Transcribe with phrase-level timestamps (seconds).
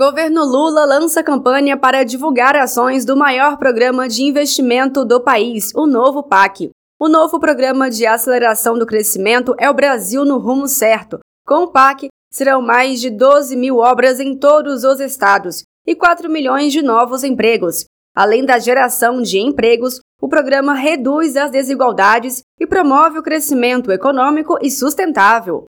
[0.00, 5.86] Governo Lula lança campanha para divulgar ações do maior programa de investimento do país, o
[5.86, 6.70] Novo PAC.
[6.98, 11.18] O novo programa de aceleração do crescimento é o Brasil no rumo certo.
[11.46, 16.30] Com o PAC, serão mais de 12 mil obras em todos os estados e 4
[16.30, 17.84] milhões de novos empregos.
[18.16, 24.56] Além da geração de empregos, o programa reduz as desigualdades e promove o crescimento econômico
[24.62, 25.66] e sustentável.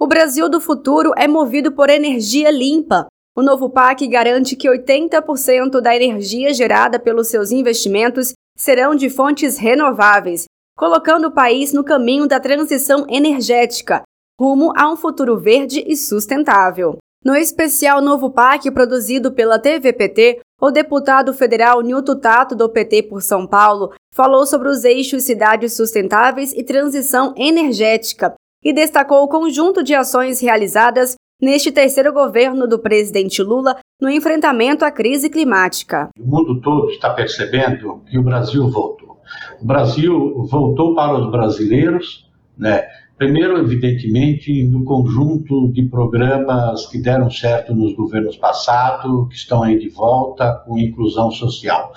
[0.00, 3.08] O Brasil do futuro é movido por energia limpa.
[3.36, 9.58] O novo PAC garante que 80% da energia gerada pelos seus investimentos serão de fontes
[9.58, 10.44] renováveis,
[10.76, 14.02] colocando o país no caminho da transição energética,
[14.40, 16.98] rumo a um futuro verde e sustentável.
[17.24, 23.20] No especial Novo PAC produzido pela TVPT, o deputado federal Nilton Tato, do PT por
[23.20, 29.82] São Paulo, falou sobre os eixos cidades sustentáveis e transição energética e destacou o conjunto
[29.82, 36.08] de ações realizadas neste terceiro governo do presidente Lula no enfrentamento à crise climática.
[36.18, 39.20] O mundo todo está percebendo que o Brasil voltou.
[39.60, 42.86] O Brasil voltou para os brasileiros, né?
[43.24, 49.78] Primeiro, evidentemente, no conjunto de programas que deram certo nos governos passados, que estão aí
[49.78, 51.90] de volta, com inclusão social.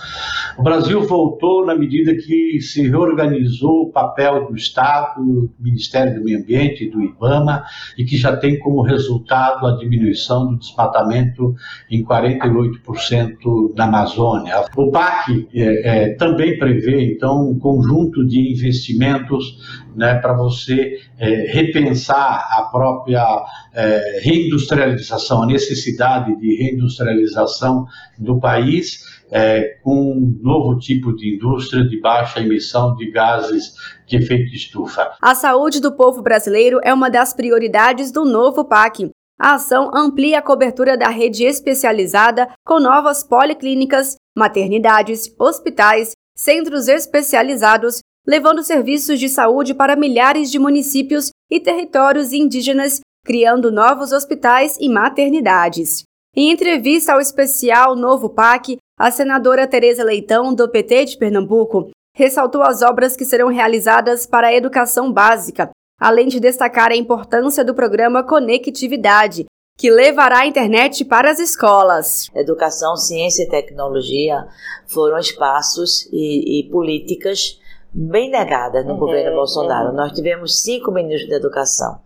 [0.58, 6.23] O Brasil voltou na medida que se reorganizou o papel do Estado, do Ministério do
[6.23, 7.66] Meio Ambiente e do IBAMA,
[7.97, 11.53] e que já tem como resultado a diminuição do desmatamento
[11.91, 14.64] em 48% na Amazônia.
[14.78, 19.58] O PAC é, é, também prevê, então, um conjunto de investimentos
[19.97, 23.25] né, para você é, repensar a própria
[23.73, 27.85] é, reindustrialização, a necessidade de reindustrialização
[28.17, 33.73] do país é, com um novo tipo de indústria de baixa emissão de gases
[34.07, 35.11] de efeito estufa.
[35.21, 39.09] A saúde do povo brasileiro é uma das prioridades do novo PAC.
[39.39, 48.00] A ação amplia a cobertura da rede especializada com novas policlínicas, maternidades, hospitais, centros especializados
[48.27, 54.89] levando serviços de saúde para milhares de municípios e territórios indígenas, criando novos hospitais e
[54.89, 56.03] maternidades.
[56.35, 62.61] Em entrevista ao especial Novo PAC, a senadora Tereza Leitão, do PT de Pernambuco, ressaltou
[62.61, 67.73] as obras que serão realizadas para a educação básica, além de destacar a importância do
[67.73, 69.45] programa Conectividade,
[69.77, 72.27] que levará a internet para as escolas.
[72.35, 74.47] Educação, ciência e tecnologia
[74.88, 77.59] foram espaços e, e políticas
[77.94, 79.90] bem negadas no uhum, governo Bolsonaro.
[79.90, 79.96] Uhum.
[79.96, 82.00] Nós tivemos cinco ministros de educação.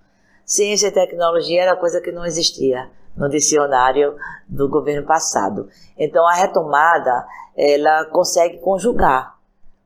[0.46, 4.16] Ciência e tecnologia era coisa que não existia no dicionário
[4.48, 5.70] do governo passado.
[5.98, 7.26] Então a retomada
[7.56, 9.38] ela consegue conjugar,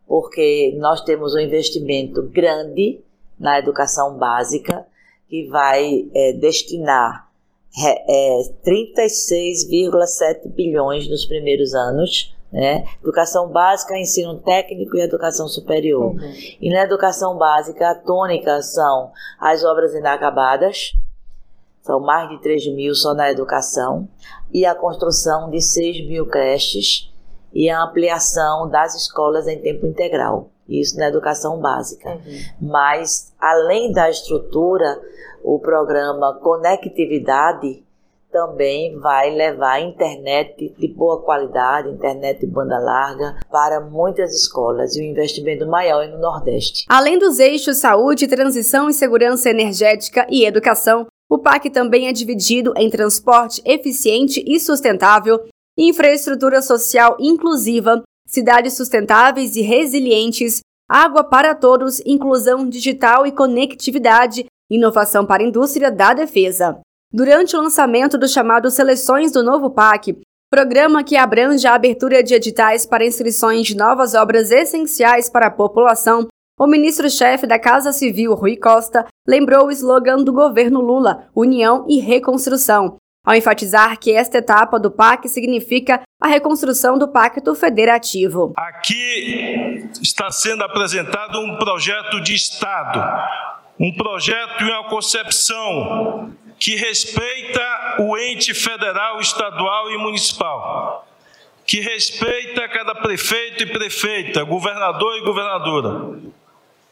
[0.07, 3.01] porque nós temos um investimento grande
[3.39, 4.85] na educação básica
[5.27, 7.27] que vai é, destinar
[7.77, 12.85] é, 36,7 bilhões nos primeiros anos né?
[13.03, 16.13] Educação básica, ensino técnico e educação superior.
[16.13, 16.33] Uhum.
[16.61, 20.93] E na educação básica, a tônica são as obras inacabadas,
[21.81, 24.07] são mais de 3 mil só na educação,
[24.53, 27.11] e a construção de 6 mil creches
[27.53, 30.49] e a ampliação das escolas em tempo integral.
[30.67, 32.09] Isso na educação básica.
[32.09, 32.69] Uhum.
[32.69, 34.97] Mas, além da estrutura,
[35.43, 37.84] o programa Conectividade
[38.35, 44.99] também vai levar internet de boa qualidade, internet de banda larga, para muitas escolas e
[44.99, 46.83] o um investimento maior é no Nordeste.
[46.89, 52.73] Além dos eixos saúde, transição e segurança energética e educação, o PAC também é dividido
[52.75, 55.45] em transporte eficiente e sustentável,
[55.77, 60.59] infraestrutura social inclusiva, cidades sustentáveis e resilientes,
[60.89, 66.81] água para todos, inclusão digital e conectividade, inovação para a indústria da defesa
[67.15, 70.17] durante o lançamento do chamado Seleções do Novo PAC,
[70.51, 75.51] programa que abrange a abertura de editais para inscrições de novas obras essenciais para a
[75.51, 76.27] população,
[76.59, 82.01] o ministro-chefe da Casa Civil, Rui Costa, lembrou o slogan do governo Lula, União e
[82.01, 88.51] Reconstrução, ao enfatizar que esta etapa do PAC significa a reconstrução do Pacto Federativo.
[88.57, 93.01] Aqui está sendo apresentado um projeto de Estado,
[93.79, 101.07] um projeto e uma concepção que respeita o ente federal, estadual e municipal,
[101.65, 106.19] que respeita cada prefeito e prefeita, governador e governadora,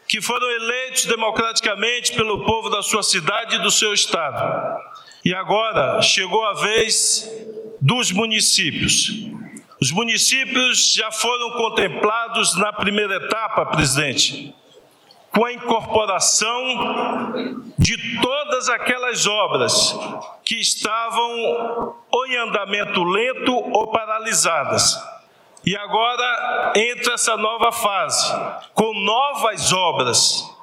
[0.08, 4.80] que foram eleitos democraticamente pelo povo da sua cidade e do seu estado.
[5.24, 7.30] E agora chegou a vez
[7.80, 9.10] dos municípios.
[9.80, 14.54] Os municípios já foram contemplados na primeira etapa, presidente
[15.34, 17.32] com a incorporação
[17.76, 19.98] de todas aquelas obras
[20.44, 21.94] que estavam
[22.26, 24.96] em andamento lento ou paralisadas.
[25.66, 28.32] E agora entra essa nova fase,
[28.74, 30.53] com novas obras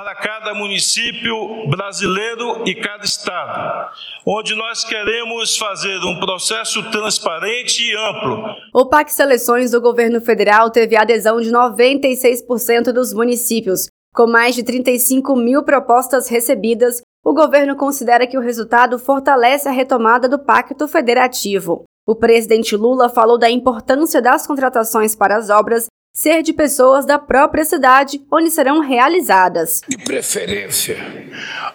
[0.00, 3.90] para cada município brasileiro e cada estado,
[4.24, 8.46] onde nós queremos fazer um processo transparente e amplo.
[8.72, 13.88] O PAC Seleções do governo federal teve adesão de 96% dos municípios.
[14.14, 19.70] Com mais de 35 mil propostas recebidas, o governo considera que o resultado fortalece a
[19.70, 21.84] retomada do Pacto Federativo.
[22.08, 27.18] O presidente Lula falou da importância das contratações para as obras ser de pessoas da
[27.18, 29.80] própria cidade onde serão realizadas.
[29.88, 30.96] De preferência,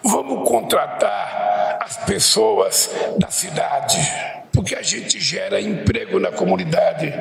[0.04, 3.98] vamos contratar as pessoas da cidade,
[4.52, 7.12] porque a gente gera emprego na comunidade,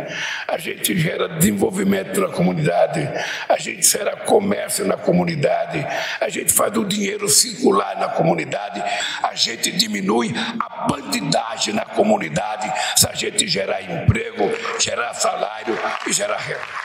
[0.48, 3.08] a gente gera desenvolvimento na comunidade,
[3.48, 5.86] a gente gera comércio na comunidade,
[6.20, 8.84] a gente faz o dinheiro circular na comunidade,
[9.24, 15.78] a gente diminui a bandidagem na comunidade se a gente gerar emprego, gerar salário
[16.08, 16.85] e gerar renda.